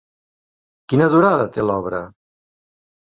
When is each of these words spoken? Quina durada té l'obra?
Quina 0.93 1.09
durada 1.15 1.47
té 1.57 1.67
l'obra? 1.71 2.01